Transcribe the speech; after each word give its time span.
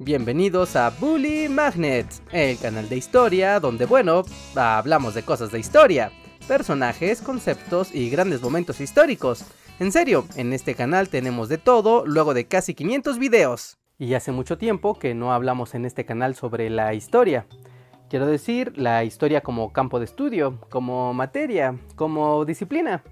Bienvenidos 0.00 0.76
a 0.76 0.90
Bully 0.90 1.48
Magnets, 1.48 2.22
el 2.30 2.56
canal 2.56 2.88
de 2.88 2.96
historia 2.96 3.58
donde, 3.58 3.84
bueno, 3.84 4.22
hablamos 4.54 5.14
de 5.14 5.24
cosas 5.24 5.50
de 5.50 5.58
historia, 5.58 6.12
personajes, 6.46 7.20
conceptos 7.20 7.92
y 7.92 8.08
grandes 8.08 8.40
momentos 8.40 8.80
históricos. 8.80 9.44
En 9.80 9.90
serio, 9.90 10.24
en 10.36 10.52
este 10.52 10.76
canal 10.76 11.08
tenemos 11.08 11.48
de 11.48 11.58
todo 11.58 12.06
luego 12.06 12.32
de 12.32 12.46
casi 12.46 12.74
500 12.74 13.18
videos. 13.18 13.78
Y 13.98 14.14
hace 14.14 14.30
mucho 14.30 14.56
tiempo 14.56 14.96
que 15.00 15.16
no 15.16 15.32
hablamos 15.32 15.74
en 15.74 15.84
este 15.84 16.04
canal 16.04 16.36
sobre 16.36 16.70
la 16.70 16.94
historia. 16.94 17.48
Quiero 18.08 18.28
decir, 18.28 18.78
la 18.78 19.02
historia 19.02 19.40
como 19.40 19.72
campo 19.72 19.98
de 19.98 20.04
estudio, 20.04 20.60
como 20.70 21.12
materia, 21.12 21.76
como 21.96 22.44
disciplina. 22.44 23.02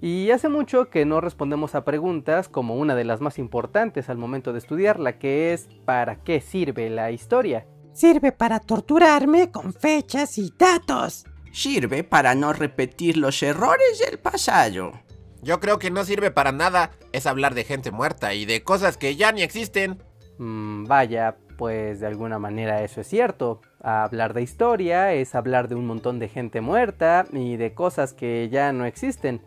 Y 0.00 0.30
hace 0.30 0.48
mucho 0.48 0.90
que 0.90 1.04
no 1.04 1.20
respondemos 1.20 1.74
a 1.74 1.84
preguntas 1.84 2.48
como 2.48 2.76
una 2.76 2.94
de 2.94 3.04
las 3.04 3.20
más 3.20 3.38
importantes 3.38 4.08
al 4.08 4.18
momento 4.18 4.52
de 4.52 4.58
estudiarla, 4.58 5.18
que 5.18 5.52
es 5.52 5.68
¿para 5.84 6.16
qué 6.16 6.40
sirve 6.40 6.90
la 6.90 7.10
historia? 7.10 7.66
Sirve 7.92 8.32
para 8.32 8.60
torturarme 8.60 9.50
con 9.50 9.72
fechas 9.72 10.36
y 10.38 10.52
datos. 10.58 11.24
Sirve 11.52 12.02
para 12.02 12.34
no 12.34 12.52
repetir 12.52 13.16
los 13.16 13.42
errores 13.42 14.02
del 14.04 14.18
pasado. 14.18 14.92
Yo 15.42 15.60
creo 15.60 15.78
que 15.78 15.90
no 15.90 16.04
sirve 16.04 16.30
para 16.30 16.52
nada. 16.52 16.90
Es 17.12 17.26
hablar 17.26 17.54
de 17.54 17.64
gente 17.64 17.90
muerta 17.90 18.34
y 18.34 18.46
de 18.46 18.64
cosas 18.64 18.96
que 18.96 19.14
ya 19.14 19.30
ni 19.30 19.42
existen. 19.42 20.02
Mm, 20.38 20.86
vaya, 20.86 21.36
pues 21.56 22.00
de 22.00 22.06
alguna 22.06 22.38
manera 22.38 22.82
eso 22.82 23.00
es 23.00 23.06
cierto. 23.06 23.60
Hablar 23.80 24.34
de 24.34 24.42
historia 24.42 25.12
es 25.12 25.34
hablar 25.34 25.68
de 25.68 25.74
un 25.74 25.86
montón 25.86 26.18
de 26.18 26.28
gente 26.28 26.60
muerta 26.60 27.26
y 27.32 27.56
de 27.56 27.74
cosas 27.74 28.14
que 28.14 28.48
ya 28.48 28.72
no 28.72 28.86
existen. 28.86 29.42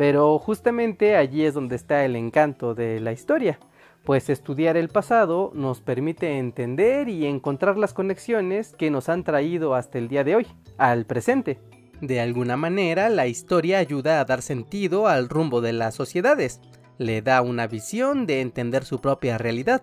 Pero 0.00 0.38
justamente 0.38 1.14
allí 1.14 1.44
es 1.44 1.52
donde 1.52 1.76
está 1.76 2.06
el 2.06 2.16
encanto 2.16 2.74
de 2.74 3.00
la 3.00 3.12
historia, 3.12 3.60
pues 4.02 4.30
estudiar 4.30 4.78
el 4.78 4.88
pasado 4.88 5.50
nos 5.52 5.82
permite 5.82 6.38
entender 6.38 7.10
y 7.10 7.26
encontrar 7.26 7.76
las 7.76 7.92
conexiones 7.92 8.72
que 8.78 8.90
nos 8.90 9.10
han 9.10 9.24
traído 9.24 9.74
hasta 9.74 9.98
el 9.98 10.08
día 10.08 10.24
de 10.24 10.36
hoy, 10.36 10.46
al 10.78 11.04
presente. 11.04 11.60
De 12.00 12.18
alguna 12.18 12.56
manera, 12.56 13.10
la 13.10 13.26
historia 13.26 13.76
ayuda 13.76 14.20
a 14.20 14.24
dar 14.24 14.40
sentido 14.40 15.06
al 15.06 15.28
rumbo 15.28 15.60
de 15.60 15.74
las 15.74 15.96
sociedades, 15.96 16.62
le 16.96 17.20
da 17.20 17.42
una 17.42 17.66
visión 17.66 18.24
de 18.24 18.40
entender 18.40 18.86
su 18.86 19.02
propia 19.02 19.36
realidad. 19.36 19.82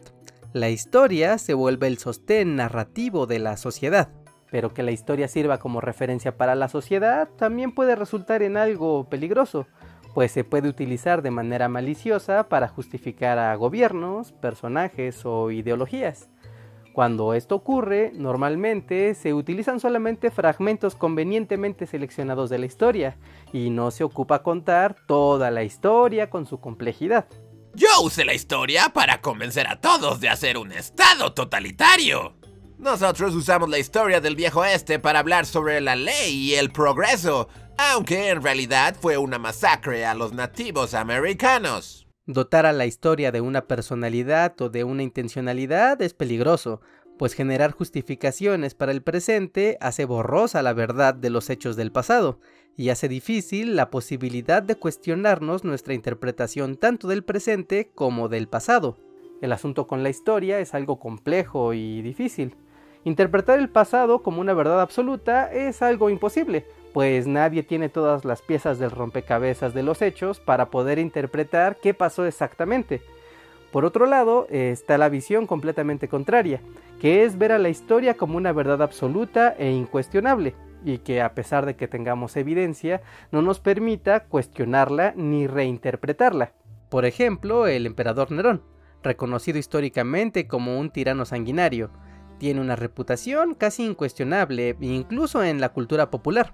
La 0.52 0.72
historia 0.72 1.38
se 1.38 1.54
vuelve 1.54 1.86
el 1.86 2.00
sostén 2.00 2.56
narrativo 2.56 3.28
de 3.28 3.38
la 3.38 3.56
sociedad. 3.56 4.10
Pero 4.50 4.74
que 4.74 4.82
la 4.82 4.92
historia 4.92 5.28
sirva 5.28 5.60
como 5.60 5.80
referencia 5.80 6.38
para 6.38 6.56
la 6.56 6.70
sociedad 6.70 7.30
también 7.38 7.72
puede 7.76 7.96
resultar 7.96 8.42
en 8.42 8.58
algo 8.58 9.10
peligroso, 9.10 9.68
pues 10.18 10.32
se 10.32 10.44
puede 10.44 10.68
utilizar 10.68 11.22
de 11.22 11.30
manera 11.30 11.70
maliciosa 11.70 12.50
para 12.50 12.68
justificar 12.68 13.38
a 13.38 13.54
gobiernos, 13.54 14.32
personajes 14.32 15.24
o 15.26 15.52
ideologías. 15.52 16.28
Cuando 16.92 17.36
esto 17.36 17.54
ocurre, 17.54 18.12
normalmente 18.16 19.14
se 19.14 19.36
utilizan 19.36 19.80
solamente 19.80 20.32
fragmentos 20.32 20.96
convenientemente 20.96 21.86
seleccionados 21.86 22.50
de 22.50 22.58
la 22.58 22.66
historia 22.66 23.16
y 23.54 23.70
no 23.70 23.92
se 23.92 24.04
ocupa 24.04 24.42
contar 24.42 24.96
toda 25.06 25.52
la 25.52 25.62
historia 25.64 26.32
con 26.32 26.48
su 26.48 26.60
complejidad. 26.60 27.28
Yo 27.76 27.90
usé 28.02 28.26
la 28.26 28.34
historia 28.34 28.90
para 28.92 29.22
convencer 29.22 29.68
a 29.68 29.80
todos 29.80 30.20
de 30.20 30.30
hacer 30.30 30.58
un 30.58 30.72
estado 30.72 31.34
totalitario. 31.34 32.34
Nosotros 32.80 33.36
usamos 33.36 33.70
la 33.70 33.78
historia 33.78 34.20
del 34.20 34.36
viejo 34.36 34.66
este 34.66 34.98
para 34.98 35.20
hablar 35.20 35.46
sobre 35.46 35.80
la 35.80 35.96
ley 35.96 36.34
y 36.34 36.56
el 36.56 36.72
progreso, 36.72 37.50
aunque 37.78 38.30
en 38.30 38.42
realidad 38.42 38.96
fue 39.00 39.18
una 39.18 39.40
masacre 39.40 40.06
a 40.06 40.14
los 40.14 40.34
nativos 40.34 40.94
americanos. 40.94 42.08
Dotar 42.26 42.66
a 42.66 42.74
la 42.74 42.86
historia 42.86 43.32
de 43.32 43.42
una 43.42 43.68
personalidad 43.68 44.60
o 44.62 44.70
de 44.70 44.84
una 44.84 45.04
intencionalidad 45.04 46.02
es 46.02 46.14
peligroso, 46.14 46.82
pues 47.18 47.34
generar 47.34 47.72
justificaciones 47.72 48.76
para 48.76 48.92
el 48.92 49.02
presente 49.02 49.78
hace 49.80 50.06
borrosa 50.06 50.62
la 50.62 50.74
verdad 50.74 51.14
de 51.14 51.30
los 51.30 51.50
hechos 51.50 51.76
del 51.76 51.92
pasado, 51.92 52.40
y 52.76 52.90
hace 52.90 53.08
difícil 53.08 53.76
la 53.76 53.90
posibilidad 53.90 54.62
de 54.62 54.76
cuestionarnos 54.76 55.64
nuestra 55.64 55.94
interpretación 55.94 56.76
tanto 56.76 57.08
del 57.08 57.24
presente 57.24 57.92
como 57.96 58.28
del 58.28 58.48
pasado. 58.48 58.98
El 59.42 59.52
asunto 59.52 59.88
con 59.88 60.04
la 60.04 60.10
historia 60.10 60.60
es 60.60 60.74
algo 60.74 61.00
complejo 61.00 61.74
y 61.74 62.02
difícil. 62.02 62.56
Interpretar 63.04 63.60
el 63.60 63.70
pasado 63.70 64.22
como 64.22 64.42
una 64.42 64.54
verdad 64.54 64.82
absoluta 64.82 65.52
es 65.52 65.82
algo 65.82 66.10
imposible, 66.10 66.66
pues 66.94 67.28
nadie 67.28 67.64
tiene 67.64 67.90
todas 67.90 68.26
las 68.26 68.42
piezas 68.42 68.80
del 68.80 68.92
rompecabezas 68.92 69.74
de 69.74 69.84
los 69.84 70.02
hechos 70.02 70.40
para 70.40 70.70
poder 70.70 71.00
interpretar 71.00 71.78
qué 71.78 71.94
pasó 71.94 72.26
exactamente. 72.26 73.02
Por 73.72 73.86
otro 73.86 74.06
lado, 74.06 74.48
está 74.50 74.98
la 74.98 75.10
visión 75.10 75.46
completamente 75.46 76.08
contraria, 76.08 76.62
que 77.00 77.24
es 77.24 77.38
ver 77.38 77.52
a 77.52 77.60
la 77.60 77.70
historia 77.70 78.16
como 78.16 78.38
una 78.38 78.54
verdad 78.54 78.82
absoluta 78.82 79.54
e 79.58 79.72
incuestionable, 79.72 80.56
y 80.86 81.00
que 81.00 81.22
a 81.22 81.34
pesar 81.34 81.66
de 81.66 81.76
que 81.76 81.88
tengamos 81.88 82.38
evidencia, 82.38 83.02
no 83.32 83.42
nos 83.42 83.60
permita 83.60 84.22
cuestionarla 84.22 85.14
ni 85.16 85.48
reinterpretarla. 85.48 86.54
Por 86.90 87.06
ejemplo, 87.06 87.68
el 87.68 87.86
emperador 87.86 88.32
Nerón, 88.32 88.64
reconocido 89.04 89.58
históricamente 89.60 90.48
como 90.48 90.80
un 90.80 90.90
tirano 90.90 91.26
sanguinario, 91.26 91.92
tiene 92.38 92.62
una 92.62 92.76
reputación 92.76 93.54
casi 93.54 93.86
incuestionable, 93.86 94.78
incluso 94.80 95.44
en 95.44 95.60
la 95.60 95.70
cultura 95.70 96.10
popular. 96.10 96.54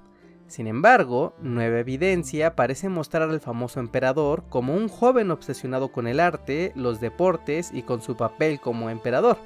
Sin 0.53 0.67
embargo, 0.67 1.33
Nueva 1.41 1.79
Evidencia 1.79 2.55
parece 2.55 2.87
mostrar 2.87 3.23
al 3.27 3.39
famoso 3.39 3.79
emperador 3.79 4.43
como 4.49 4.75
un 4.75 4.87
joven 4.87 5.31
obsesionado 5.31 5.87
con 5.87 6.05
el 6.05 6.19
arte, 6.19 6.71
los 6.75 6.99
deportes 6.99 7.71
y 7.73 7.81
con 7.81 8.03
su 8.03 8.15
papel 8.15 8.59
como 8.59 8.91
emperador, 8.91 9.39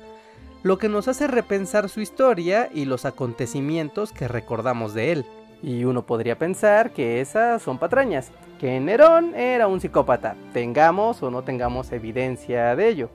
lo 0.64 0.78
que 0.78 0.90
nos 0.90 1.08
hace 1.08 1.28
repensar 1.28 1.88
su 1.88 2.02
historia 2.02 2.70
y 2.74 2.84
los 2.84 3.06
acontecimientos 3.06 4.12
que 4.12 4.28
recordamos 4.28 4.94
de 4.94 5.14
él. 5.14 5.26
Y 5.64 5.86
uno 5.86 6.06
podría 6.06 6.38
pensar 6.38 6.92
que 6.92 7.22
esas 7.22 7.62
son 7.62 7.78
patrañas, 7.78 8.34
que 8.60 8.78
Nerón 8.82 9.34
era 9.34 9.68
un 9.68 9.80
psicópata, 9.80 10.36
tengamos 10.52 11.24
o 11.24 11.32
no 11.32 11.42
tengamos 11.42 11.90
evidencia 11.94 12.76
de 12.76 12.90
ello. 12.90 13.10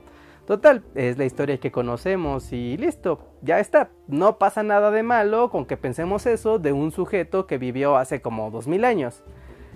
Total, 0.45 0.83
es 0.93 1.17
la 1.17 1.23
historia 1.23 1.57
que 1.57 1.71
conocemos 1.71 2.51
y 2.51 2.75
listo, 2.75 3.19
ya 3.41 3.59
está. 3.59 3.91
No 4.07 4.37
pasa 4.37 4.61
nada 4.61 4.91
de 4.91 5.01
malo 5.01 5.49
con 5.49 5.65
que 5.65 5.77
pensemos 5.77 6.25
eso 6.25 6.59
de 6.59 6.73
un 6.73 6.91
sujeto 6.91 7.47
que 7.47 7.57
vivió 7.57 7.95
hace 7.95 8.21
como 8.21 8.51
2000 8.51 8.83
años. 8.83 9.23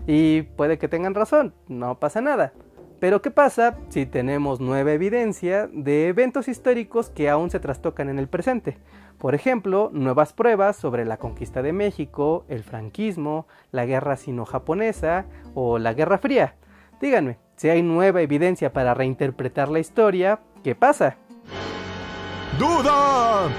Y 0.07 0.41
puede 0.41 0.77
que 0.77 0.89
tengan 0.89 1.15
razón, 1.15 1.53
no 1.69 1.99
pasa 1.99 2.19
nada. 2.19 2.51
Pero 2.99 3.21
¿qué 3.21 3.31
pasa 3.31 3.77
si 3.89 4.05
tenemos 4.05 4.59
nueva 4.59 4.91
evidencia 4.91 5.69
de 5.71 6.07
eventos 6.07 6.47
históricos 6.47 7.09
que 7.09 7.29
aún 7.29 7.49
se 7.49 7.59
trastocan 7.59 8.09
en 8.09 8.19
el 8.19 8.27
presente? 8.27 8.77
Por 9.19 9.35
ejemplo, 9.35 9.89
nuevas 9.93 10.33
pruebas 10.33 10.75
sobre 10.75 11.05
la 11.05 11.17
conquista 11.17 11.61
de 11.61 11.73
México, 11.73 12.45
el 12.49 12.63
franquismo, 12.63 13.47
la 13.71 13.85
guerra 13.85 14.17
sino-japonesa 14.17 15.27
o 15.53 15.77
la 15.77 15.93
Guerra 15.93 16.17
Fría. 16.17 16.55
Díganme, 16.99 17.37
si 17.55 17.69
hay 17.69 17.83
nueva 17.83 18.21
evidencia 18.21 18.73
para 18.73 18.93
reinterpretar 18.93 19.69
la 19.69 19.79
historia, 19.79 20.39
¿qué 20.63 20.75
pasa? 20.75 21.17
¡Duda! 22.59 23.49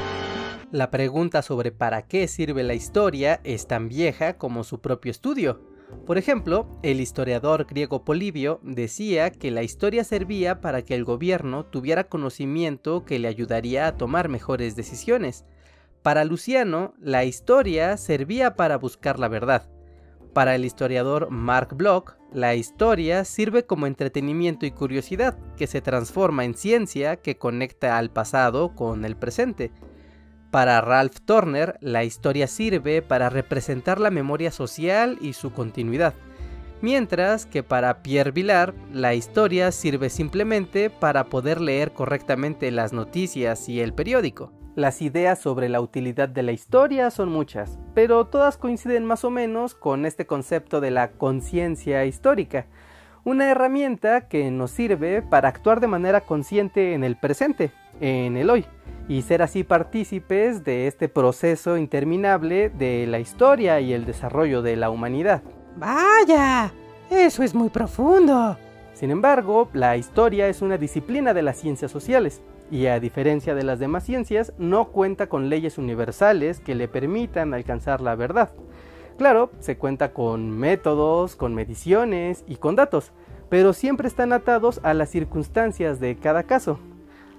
La 0.71 0.91
pregunta 0.91 1.43
sobre 1.43 1.73
para 1.73 2.03
qué 2.03 2.29
sirve 2.29 2.63
la 2.63 2.75
historia 2.75 3.41
es 3.45 3.67
tan 3.67 3.89
vieja 3.89 4.37
como 4.37 4.65
su 4.65 4.81
propio 4.81 5.11
estudio. 5.11 5.63
Por 6.05 6.19
ejemplo, 6.19 6.69
el 6.83 7.01
historiador 7.01 7.65
griego 7.65 8.05
Polibio 8.05 8.61
decía 8.63 9.31
que 9.31 9.51
la 9.51 9.63
historia 9.63 10.05
servía 10.05 10.61
para 10.61 10.83
que 10.83 10.95
el 10.95 11.05
gobierno 11.05 11.65
tuviera 11.65 12.09
conocimiento 12.09 13.07
que 13.07 13.19
le 13.19 13.29
ayudaría 13.29 13.87
a 13.87 13.97
tomar 13.97 14.29
mejores 14.29 14.77
decisiones. 14.77 15.47
Para 16.03 16.25
Luciano, 16.25 16.93
la 17.01 17.25
historia 17.25 17.97
servía 17.97 18.55
para 18.55 18.77
buscar 18.77 19.19
la 19.19 19.29
verdad. 19.29 19.71
Para 20.33 20.55
el 20.55 20.65
historiador 20.65 21.31
Mark 21.31 21.75
Bloch, 21.75 22.13
la 22.33 22.55
historia 22.55 23.25
sirve 23.25 23.65
como 23.65 23.87
entretenimiento 23.87 24.67
y 24.67 24.71
curiosidad, 24.71 25.39
que 25.57 25.67
se 25.67 25.81
transforma 25.81 26.45
en 26.45 26.55
ciencia 26.55 27.17
que 27.17 27.39
conecta 27.39 27.97
al 27.99 28.11
pasado 28.11 28.75
con 28.75 29.05
el 29.05 29.17
presente. 29.17 29.73
Para 30.51 30.81
Ralph 30.81 31.17
Turner, 31.25 31.77
la 31.81 32.05
historia 32.05 32.47
sirve 32.47 33.03
para 33.03 33.31
representar 33.31 34.01
la 34.01 34.11
memoria 34.11 34.51
social 34.51 35.19
y 35.21 35.33
su 35.33 35.53
continuidad, 35.53 36.15
mientras 36.81 37.45
que 37.45 37.63
para 37.63 38.03
Pierre 38.03 38.31
Vilar, 38.31 38.75
la 38.93 39.15
historia 39.15 39.73
sirve 39.73 40.11
simplemente 40.11 40.91
para 40.91 41.25
poder 41.25 41.61
leer 41.61 41.93
correctamente 41.93 42.71
las 42.71 42.93
noticias 42.93 43.69
y 43.69 43.81
el 43.81 43.93
periódico. 43.93 44.53
Las 44.79 45.03
ideas 45.03 45.41
sobre 45.41 45.69
la 45.69 45.81
utilidad 45.81 46.29
de 46.29 46.45
la 46.45 46.53
historia 46.53 47.11
son 47.11 47.31
muchas, 47.31 47.81
pero 47.95 48.29
todas 48.29 48.57
coinciden 48.57 49.05
más 49.05 49.25
o 49.25 49.31
menos 49.31 49.75
con 49.75 50.07
este 50.07 50.25
concepto 50.25 50.81
de 50.81 50.93
la 50.93 51.11
conciencia 51.11 52.05
histórica, 52.05 52.67
una 53.25 53.51
herramienta 53.51 54.29
que 54.29 54.53
nos 54.53 54.71
sirve 54.71 55.21
para 55.21 55.49
actuar 55.49 55.81
de 55.81 55.89
manera 55.89 56.21
consciente 56.21 56.95
en 56.95 57.03
el 57.03 57.17
presente, 57.17 57.73
en 58.01 58.37
el 58.37 58.51
hoy, 58.51 58.67
y 59.09 59.23
ser 59.23 59.43
así 59.43 59.65
partícipes 59.65 60.63
de 60.63 60.87
este 60.87 61.09
proceso 61.09 61.77
interminable 61.77 62.71
de 62.71 63.09
la 63.09 63.19
historia 63.19 63.81
y 63.81 63.93
el 63.93 64.05
desarrollo 64.05 64.63
de 64.63 64.77
la 64.77 64.91
humanidad. 64.91 65.43
Vaya, 65.75 66.73
eso 67.11 67.43
es 67.43 67.53
muy 67.53 67.71
profundo. 67.71 68.57
Sin 68.95 69.11
embargo, 69.11 69.71
la 69.73 69.97
historia 69.97 70.47
es 70.47 70.63
una 70.63 70.79
disciplina 70.79 71.35
de 71.35 71.43
las 71.43 71.57
ciencias 71.57 71.91
sociales 71.91 72.43
y 72.71 72.87
a 72.87 73.01
diferencia 73.01 73.55
de 73.55 73.65
las 73.65 73.79
demás 73.79 74.05
ciencias, 74.05 74.53
no 74.59 74.89
cuenta 74.89 75.29
con 75.29 75.49
leyes 75.49 75.79
universales 75.79 76.61
que 76.61 76.75
le 76.75 76.89
permitan 76.89 77.55
alcanzar 77.55 78.01
la 78.01 78.15
verdad. 78.15 78.51
Claro, 79.17 79.51
se 79.59 79.77
cuenta 79.77 80.13
con 80.13 80.51
métodos, 80.51 81.35
con 81.35 81.55
mediciones 81.55 82.45
y 82.47 82.57
con 82.57 82.77
datos, 82.77 83.13
pero 83.49 83.73
siempre 83.73 84.07
están 84.07 84.33
atados 84.33 84.81
a 84.83 84.95
las 84.95 85.11
circunstancias 85.11 85.99
de 85.99 86.17
cada 86.17 86.45
caso. 86.45 86.79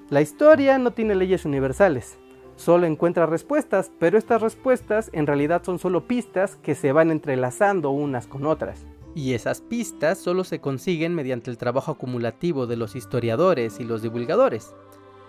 La 0.09 0.21
historia 0.21 0.77
no 0.77 0.91
tiene 0.91 1.15
leyes 1.15 1.45
universales, 1.45 2.17
solo 2.55 2.85
encuentra 2.87 3.27
respuestas, 3.27 3.91
pero 3.99 4.17
estas 4.17 4.41
respuestas 4.41 5.09
en 5.13 5.27
realidad 5.27 5.63
son 5.63 5.79
solo 5.79 6.07
pistas 6.07 6.57
que 6.57 6.75
se 6.75 6.91
van 6.91 7.11
entrelazando 7.11 7.91
unas 7.91 8.27
con 8.27 8.45
otras. 8.45 8.85
Y 9.15 9.33
esas 9.33 9.61
pistas 9.61 10.17
solo 10.17 10.43
se 10.43 10.59
consiguen 10.59 11.15
mediante 11.15 11.49
el 11.49 11.57
trabajo 11.57 11.91
acumulativo 11.93 12.67
de 12.67 12.75
los 12.75 12.95
historiadores 12.95 13.79
y 13.79 13.83
los 13.83 14.01
divulgadores. 14.01 14.75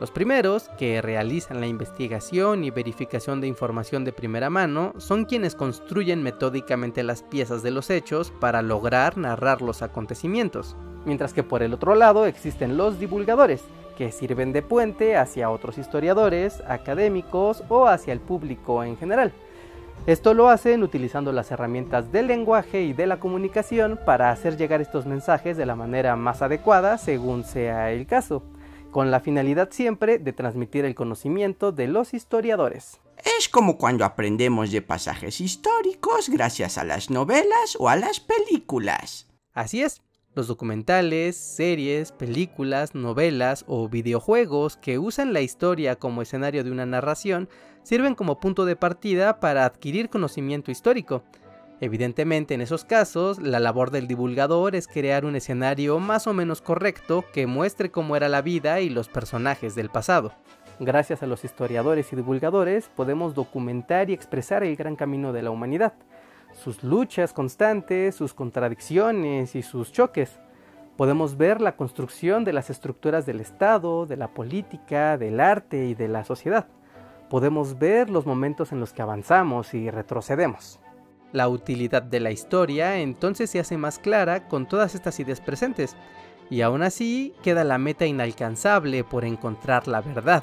Los 0.00 0.11
primeros, 0.11 0.70
que 0.79 1.02
realizan 1.02 1.61
la 1.61 1.67
investigación 1.67 2.64
y 2.64 2.70
verificación 2.70 3.43
de 3.43 3.49
información 3.49 4.02
de 4.02 4.14
primera 4.14 4.49
mano, 4.49 4.94
son 4.97 5.26
quienes 5.26 5.55
construyen 5.55 6.23
metódicamente 6.23 7.02
las 7.02 7.23
piezas 7.23 7.62
de 7.62 7.70
los 7.70 7.91
hechos 7.91 8.32
para 8.41 8.62
lograr 8.62 9.19
narrar 9.19 9.61
los 9.61 9.82
acontecimientos. 9.82 10.75
Mientras 11.05 11.35
que 11.35 11.43
por 11.43 11.62
el 11.62 11.75
otro 11.75 11.94
lado 11.94 12.25
existen 12.25 12.79
los 12.79 12.99
divulgadores, 12.99 13.62
que 13.99 14.11
sirven 14.11 14.55
de 14.55 14.62
puente 14.62 15.19
hacia 15.19 15.50
otros 15.50 15.76
historiadores, 15.76 16.62
académicos 16.67 17.62
o 17.69 17.87
hacia 17.87 18.14
el 18.14 18.20
público 18.20 18.82
en 18.82 18.96
general. 18.96 19.35
Esto 20.06 20.32
lo 20.32 20.49
hacen 20.49 20.82
utilizando 20.82 21.31
las 21.31 21.50
herramientas 21.50 22.11
del 22.11 22.26
lenguaje 22.26 22.81
y 22.85 22.94
de 22.94 23.06
la 23.06 23.20
comunicación 23.20 24.00
para 24.06 24.31
hacer 24.31 24.56
llegar 24.56 24.81
estos 24.81 25.05
mensajes 25.05 25.58
de 25.58 25.67
la 25.67 25.76
manera 25.76 26.17
más 26.17 26.41
adecuada 26.41 26.96
según 26.96 27.44
sea 27.44 27.93
el 27.93 28.06
caso 28.06 28.43
con 28.90 29.10
la 29.10 29.20
finalidad 29.20 29.70
siempre 29.70 30.19
de 30.19 30.32
transmitir 30.32 30.84
el 30.84 30.94
conocimiento 30.94 31.72
de 31.72 31.88
los 31.88 32.14
historiadores. 32.14 33.00
Es 33.38 33.48
como 33.48 33.76
cuando 33.76 34.04
aprendemos 34.04 34.70
de 34.70 34.82
pasajes 34.82 35.40
históricos 35.40 36.28
gracias 36.28 36.78
a 36.78 36.84
las 36.84 37.10
novelas 37.10 37.76
o 37.78 37.88
a 37.88 37.96
las 37.96 38.20
películas. 38.20 39.26
Así 39.52 39.82
es, 39.82 40.02
los 40.34 40.46
documentales, 40.46 41.37
series, 41.37 42.12
películas, 42.12 42.94
novelas 42.94 43.64
o 43.66 43.88
videojuegos 43.88 44.76
que 44.76 44.98
usan 44.98 45.32
la 45.32 45.40
historia 45.40 45.96
como 45.96 46.22
escenario 46.22 46.64
de 46.64 46.70
una 46.70 46.86
narración 46.86 47.48
sirven 47.82 48.14
como 48.14 48.38
punto 48.40 48.64
de 48.64 48.76
partida 48.76 49.40
para 49.40 49.64
adquirir 49.64 50.08
conocimiento 50.08 50.70
histórico, 50.70 51.25
Evidentemente 51.82 52.53
en 52.53 52.61
esos 52.61 52.85
casos, 52.85 53.41
la 53.41 53.59
labor 53.59 53.91
del 53.91 54.06
divulgador 54.06 54.77
es 54.77 54.87
crear 54.87 55.25
un 55.25 55.35
escenario 55.35 55.99
más 55.99 56.27
o 56.27 56.35
menos 56.35 56.61
correcto 56.61 57.25
que 57.32 57.47
muestre 57.47 57.91
cómo 57.91 58.17
era 58.17 58.29
la 58.29 58.43
vida 58.43 58.81
y 58.81 58.91
los 58.91 59.09
personajes 59.09 59.75
del 59.75 59.88
pasado. 59.88 60.32
Gracias 60.79 61.23
a 61.23 61.27
los 61.27 61.43
historiadores 61.43 62.12
y 62.12 62.17
divulgadores 62.17 62.91
podemos 62.94 63.35
documentar 63.35 64.11
y 64.11 64.12
expresar 64.12 64.62
el 64.62 64.77
gran 64.77 64.94
camino 64.94 65.32
de 65.32 65.41
la 65.41 65.50
humanidad, 65.50 65.94
sus 66.53 66.85
luchas 66.85 67.32
constantes, 67.32 68.15
sus 68.15 68.35
contradicciones 68.35 69.55
y 69.55 69.62
sus 69.62 69.91
choques. 69.91 70.38
Podemos 70.99 71.38
ver 71.38 71.62
la 71.62 71.77
construcción 71.77 72.44
de 72.44 72.53
las 72.53 72.69
estructuras 72.69 73.25
del 73.25 73.41
Estado, 73.41 74.05
de 74.05 74.19
la 74.19 74.29
política, 74.29 75.17
del 75.17 75.41
arte 75.41 75.87
y 75.87 75.94
de 75.94 76.09
la 76.09 76.25
sociedad. 76.25 76.67
Podemos 77.31 77.79
ver 77.79 78.11
los 78.11 78.27
momentos 78.27 78.71
en 78.71 78.81
los 78.81 78.93
que 78.93 79.00
avanzamos 79.00 79.73
y 79.73 79.88
retrocedemos. 79.88 80.79
La 81.32 81.49
utilidad 81.49 82.03
de 82.03 82.21
la 82.21 82.32
historia 82.32 82.99
entonces 82.99 83.50
se 83.50 83.61
hace 83.61 83.77
más 83.77 83.99
clara 83.99 84.49
con 84.49 84.67
todas 84.67 84.94
estas 84.94 85.21
ideas 85.21 85.41
presentes, 85.41 85.97
y 86.50 86.62
aún 86.62 86.82
así 86.82 87.32
queda 87.43 87.62
la 87.62 87.79
meta 87.79 88.06
inalcanzable 88.06 89.05
por 89.05 89.25
encontrar 89.25 89.87
la 89.87 90.00
verdad, 90.00 90.43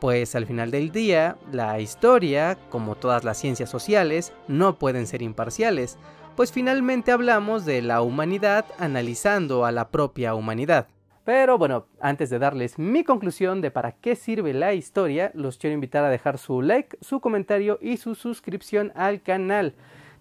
pues 0.00 0.34
al 0.34 0.46
final 0.46 0.70
del 0.70 0.90
día, 0.90 1.36
la 1.52 1.80
historia, 1.80 2.58
como 2.68 2.94
todas 2.94 3.24
las 3.24 3.38
ciencias 3.38 3.70
sociales, 3.70 4.32
no 4.48 4.78
pueden 4.78 5.06
ser 5.06 5.22
imparciales, 5.22 5.98
pues 6.36 6.52
finalmente 6.52 7.12
hablamos 7.12 7.64
de 7.64 7.82
la 7.82 8.02
humanidad 8.02 8.64
analizando 8.78 9.64
a 9.64 9.72
la 9.72 9.90
propia 9.90 10.34
humanidad. 10.34 10.88
Pero 11.24 11.58
bueno, 11.58 11.86
antes 12.00 12.30
de 12.30 12.38
darles 12.38 12.78
mi 12.78 13.04
conclusión 13.04 13.60
de 13.60 13.70
para 13.70 13.92
qué 13.92 14.16
sirve 14.16 14.54
la 14.54 14.72
historia, 14.72 15.30
los 15.34 15.58
quiero 15.58 15.74
invitar 15.74 16.02
a 16.02 16.08
dejar 16.08 16.38
su 16.38 16.62
like, 16.62 16.96
su 17.02 17.20
comentario 17.20 17.78
y 17.82 17.98
su 17.98 18.14
suscripción 18.14 18.92
al 18.94 19.22
canal. 19.22 19.74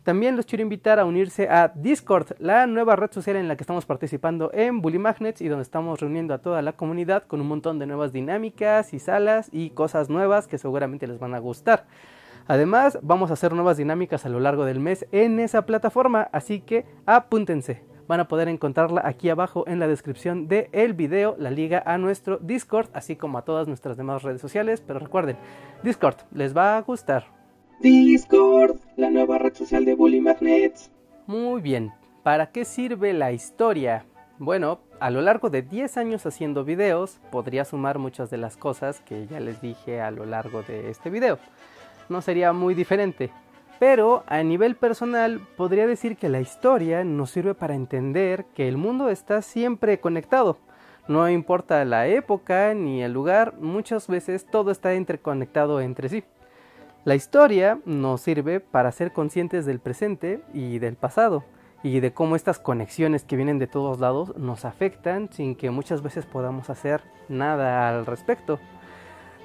También 0.10 0.36
los 0.36 0.48
quiero 0.48 0.64
invitar 0.64 0.98
a 0.98 1.06
unirse 1.06 1.48
a 1.50 1.68
Discord, 1.68 2.30
la 2.40 2.66
nueva 2.66 2.96
red 2.96 3.12
social 3.12 3.36
en 3.36 3.48
la 3.48 3.56
que 3.56 3.62
estamos 3.62 3.86
participando 3.86 4.50
en 4.56 4.82
Bully 4.82 4.98
Magnets 4.98 5.40
y 5.40 5.48
donde 5.48 5.62
estamos 5.62 6.00
reuniendo 6.00 6.34
a 6.34 6.40
toda 6.40 6.64
la 6.64 6.74
comunidad 6.74 7.28
con 7.28 7.42
un 7.42 7.48
montón 7.48 7.78
de 7.78 7.86
nuevas 7.86 8.12
dinámicas 8.12 8.92
y 8.96 8.98
salas 8.98 9.50
y 9.52 9.70
cosas 9.70 10.10
nuevas 10.10 10.48
que 10.48 10.58
seguramente 10.58 11.06
les 11.06 11.20
van 11.20 11.36
a 11.36 11.38
gustar. 11.38 11.86
Además, 12.48 12.98
vamos 13.04 13.30
a 13.30 13.34
hacer 13.34 13.54
nuevas 13.54 13.78
dinámicas 13.78 14.26
a 14.26 14.30
lo 14.30 14.40
largo 14.40 14.66
del 14.66 14.80
mes 14.80 15.06
en 15.12 15.40
esa 15.40 15.68
plataforma, 15.68 16.28
así 16.32 16.60
que 16.62 16.88
apúntense. 17.06 17.84
Van 18.08 18.20
a 18.20 18.28
poder 18.28 18.48
encontrarla 18.48 19.04
aquí 19.06 19.30
abajo 19.30 19.64
en 19.68 19.80
la 19.80 19.88
descripción 19.88 20.48
del 20.48 20.70
el 20.72 20.96
video, 20.96 21.36
la 21.38 21.52
liga 21.52 21.84
a 21.86 22.00
nuestro 22.00 22.40
Discord, 22.40 22.90
así 22.94 23.16
como 23.16 23.38
a 23.38 23.44
todas 23.44 23.68
nuestras 23.68 23.96
demás 23.96 24.24
redes 24.24 24.42
sociales. 24.42 24.82
Pero 24.82 24.98
recuerden, 24.98 25.38
Discord 25.84 26.16
les 26.32 26.58
va 26.58 26.78
a 26.78 26.82
gustar. 26.82 27.39
Discord, 27.80 28.76
la 28.98 29.10
nueva 29.10 29.38
red 29.38 29.54
social 29.54 29.86
de 29.86 29.96
Bully 29.96 30.20
Magnets. 30.20 30.92
Muy 31.28 31.62
bien, 31.62 31.94
¿para 32.24 32.52
qué 32.52 32.66
sirve 32.66 33.14
la 33.14 33.32
historia? 33.32 34.04
Bueno, 34.38 34.80
a 35.00 35.10
lo 35.10 35.22
largo 35.22 35.50
de 35.50 35.62
10 35.62 35.96
años 35.96 36.26
haciendo 36.26 36.66
videos, 36.66 37.22
podría 37.32 37.64
sumar 37.64 37.98
muchas 37.98 38.30
de 38.30 38.38
las 38.38 38.58
cosas 38.58 39.00
que 39.00 39.28
ya 39.28 39.40
les 39.40 39.62
dije 39.62 40.02
a 40.02 40.12
lo 40.12 40.26
largo 40.26 40.62
de 40.64 40.90
este 40.90 41.10
video. 41.10 41.40
No 42.10 42.22
sería 42.22 42.52
muy 42.52 42.74
diferente. 42.74 43.30
Pero 43.80 44.26
a 44.28 44.44
nivel 44.44 44.76
personal 44.76 45.40
podría 45.56 45.88
decir 45.88 46.18
que 46.18 46.28
la 46.28 46.42
historia 46.42 47.06
nos 47.06 47.32
sirve 47.32 47.56
para 47.56 47.76
entender 47.76 48.44
que 48.56 48.68
el 48.68 48.76
mundo 48.76 49.10
está 49.10 49.42
siempre 49.42 50.02
conectado. 50.02 50.58
No 51.08 51.30
importa 51.30 51.86
la 51.86 52.08
época 52.08 52.74
ni 52.74 53.02
el 53.02 53.14
lugar, 53.14 53.54
muchas 53.58 54.08
veces 54.08 54.46
todo 54.46 54.70
está 54.70 54.96
interconectado 54.96 55.80
entre 55.80 56.10
sí. 56.10 56.26
La 57.10 57.16
historia 57.16 57.80
nos 57.86 58.22
sirve 58.22 58.60
para 58.60 58.92
ser 58.92 59.14
conscientes 59.14 59.66
del 59.66 59.80
presente 59.80 60.44
y 60.54 60.78
del 60.78 60.96
pasado 60.96 61.44
y 61.82 62.02
de 62.02 62.14
cómo 62.14 62.36
estas 62.36 62.60
conexiones 62.60 63.24
que 63.24 63.36
vienen 63.36 63.58
de 63.58 63.66
todos 63.66 64.00
lados 64.00 64.38
nos 64.38 64.64
afectan 64.64 65.28
sin 65.34 65.56
que 65.56 65.72
muchas 65.72 66.04
veces 66.04 66.28
podamos 66.28 66.70
hacer 66.70 67.02
nada 67.28 67.90
al 67.90 68.06
respecto. 68.06 68.60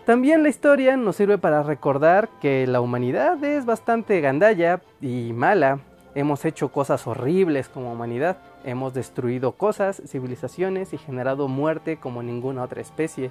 También 0.04 0.42
la 0.42 0.50
historia 0.50 0.98
nos 0.98 1.16
sirve 1.16 1.38
para 1.38 1.62
recordar 1.62 2.28
que 2.38 2.66
la 2.66 2.82
humanidad 2.82 3.42
es 3.42 3.64
bastante 3.64 4.20
gandalla 4.20 4.82
y 5.00 5.32
mala. 5.32 5.78
Hemos 6.14 6.44
hecho 6.44 6.68
cosas 6.70 7.06
horribles 7.06 7.70
como 7.70 7.92
humanidad, 7.92 8.36
hemos 8.64 8.92
destruido 8.92 9.52
cosas, 9.52 10.02
civilizaciones 10.06 10.92
y 10.92 10.98
generado 10.98 11.48
muerte 11.48 11.96
como 11.96 12.22
ninguna 12.22 12.62
otra 12.62 12.82
especie. 12.82 13.30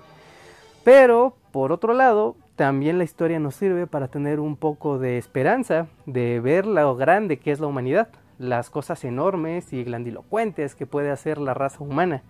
Pero, 0.83 1.35
por 1.51 1.71
otro 1.71 1.93
lado, 1.93 2.35
también 2.55 2.99
la 2.99 3.03
historia 3.03 3.39
nos 3.39 3.55
sirve 3.55 3.87
para 3.87 4.07
tener 4.07 4.39
un 4.39 4.55
poco 4.55 4.99
de 4.99 5.17
esperanza, 5.17 5.87
de 6.05 6.39
ver 6.39 6.67
lo 6.67 6.95
grande 6.95 7.37
que 7.37 7.51
es 7.51 7.59
la 7.59 7.67
humanidad, 7.67 8.09
las 8.37 8.69
cosas 8.69 9.03
enormes 9.03 9.73
y 9.73 9.83
grandilocuentes 9.83 10.75
que 10.75 10.85
puede 10.85 11.09
hacer 11.09 11.39
la 11.39 11.53
raza 11.53 11.83
humana. 11.83 12.21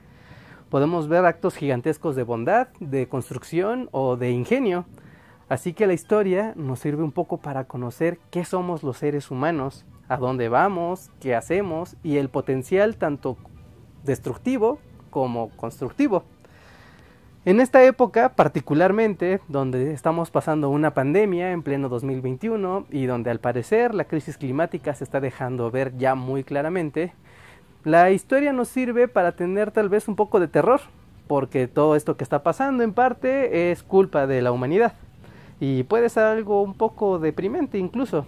Podemos 0.69 1.07
ver 1.07 1.25
actos 1.25 1.55
gigantescos 1.55 2.15
de 2.15 2.23
bondad, 2.23 2.69
de 2.79 3.07
construcción 3.07 3.89
o 3.91 4.15
de 4.15 4.31
ingenio. 4.31 4.85
Así 5.49 5.73
que 5.73 5.87
la 5.87 5.93
historia 5.93 6.53
nos 6.55 6.79
sirve 6.79 7.03
un 7.03 7.11
poco 7.11 7.37
para 7.37 7.65
conocer 7.65 8.17
qué 8.31 8.45
somos 8.45 8.81
los 8.81 8.97
seres 8.97 9.29
humanos, 9.29 9.85
a 10.07 10.17
dónde 10.17 10.49
vamos, 10.49 11.11
qué 11.19 11.35
hacemos 11.35 11.97
y 12.01 12.17
el 12.17 12.29
potencial 12.29 12.95
tanto 12.95 13.37
destructivo 14.03 14.79
como 15.09 15.49
constructivo. 15.57 16.23
En 17.45 17.59
esta 17.59 17.83
época, 17.83 18.29
particularmente, 18.29 19.41
donde 19.49 19.91
estamos 19.91 20.31
pasando 20.31 20.69
una 20.69 20.93
pandemia 20.93 21.51
en 21.51 21.61
pleno 21.61 21.89
2021 21.89 22.85
y 22.89 23.05
donde 23.05 23.31
al 23.31 23.41
parecer 23.41 23.93
la 23.93 24.05
crisis 24.05 24.37
climática 24.37 24.95
se 24.95 25.03
está 25.03 25.19
dejando 25.19 25.69
ver 25.69 25.97
ya 25.97 26.15
muy 26.15 26.45
claramente, 26.45 27.13
la 27.83 28.11
historia 28.11 28.53
nos 28.53 28.69
sirve 28.69 29.09
para 29.09 29.33
tener 29.33 29.71
tal 29.71 29.89
vez 29.89 30.07
un 30.07 30.15
poco 30.15 30.39
de 30.39 30.47
terror, 30.47 30.79
porque 31.27 31.67
todo 31.67 31.97
esto 31.97 32.15
que 32.15 32.23
está 32.23 32.43
pasando 32.43 32.81
en 32.81 32.93
parte 32.93 33.71
es 33.71 33.83
culpa 33.83 34.25
de 34.25 34.41
la 34.41 34.53
humanidad 34.53 34.93
y 35.59 35.83
puede 35.83 36.07
ser 36.07 36.23
algo 36.23 36.61
un 36.61 36.75
poco 36.75 37.19
deprimente 37.19 37.77
incluso. 37.77 38.25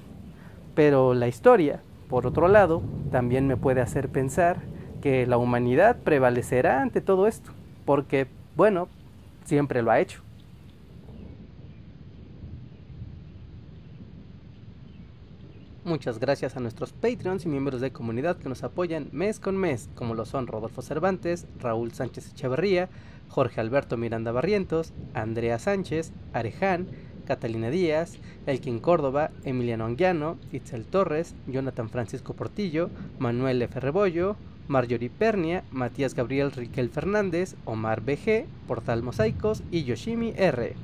Pero 0.75 1.13
la 1.13 1.29
historia, 1.29 1.81
por 2.09 2.27
otro 2.27 2.49
lado, 2.49 2.81
también 3.13 3.47
me 3.47 3.55
puede 3.55 3.79
hacer 3.79 4.09
pensar 4.09 4.57
que 5.01 5.25
la 5.25 5.37
humanidad 5.37 5.95
prevalecerá 6.03 6.81
ante 6.81 6.99
todo 6.99 7.27
esto, 7.27 7.51
porque, 7.85 8.27
bueno, 8.57 8.89
siempre 9.45 9.81
lo 9.81 9.91
ha 9.91 9.99
hecho. 9.99 10.21
Muchas 15.85 16.17
gracias 16.17 16.57
a 16.57 16.59
nuestros 16.59 16.93
Patreons 16.93 17.45
y 17.45 17.47
miembros 17.47 17.79
de 17.79 17.91
comunidad 17.91 18.37
que 18.37 18.49
nos 18.49 18.63
apoyan 18.63 19.07
mes 19.11 19.39
con 19.39 19.55
mes, 19.55 19.87
como 19.93 20.15
lo 20.15 20.25
son 20.25 20.47
Rodolfo 20.47 20.81
Cervantes, 20.81 21.45
Raúl 21.59 21.91
Sánchez 21.91 22.31
Echeverría, 22.31 22.89
Jorge 23.29 23.61
Alberto 23.61 23.95
Miranda 23.95 24.31
Barrientos, 24.31 24.93
Andrea 25.13 25.59
Sánchez, 25.59 26.11
Areján, 26.33 26.87
Catalina 27.27 27.69
Díaz, 27.69 28.17
Elkin 28.47 28.79
Córdoba, 28.79 29.29
Emiliano 29.43 29.85
Anguiano, 29.85 30.37
Itzel 30.51 30.85
Torres, 30.85 31.35
Jonathan 31.45 31.89
Francisco 31.89 32.33
Portillo, 32.33 32.89
Manuel 33.19 33.61
F. 33.61 33.79
Rebollo, 33.79 34.37
Marjorie 34.67 35.09
Pernia, 35.09 35.63
Matías 35.71 36.15
Gabriel 36.15 36.51
Riquel 36.51 36.89
Fernández, 36.89 37.55
Omar 37.65 38.01
BG, 38.01 38.45
Portal 38.67 39.03
Mosaicos 39.03 39.63
y 39.71 39.83
Yoshimi 39.83 40.33
R. 40.35 40.75